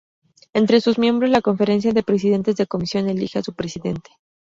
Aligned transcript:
Entre 0.55 0.81
sus 0.81 0.97
miembros 0.97 1.29
la 1.29 1.43
Conferencia 1.43 1.93
de 1.93 2.01
Presidentes 2.01 2.55
de 2.55 2.65
Comisión 2.65 3.07
elige 3.07 3.37
a 3.37 3.43
su 3.43 3.53
presidente. 3.53 4.09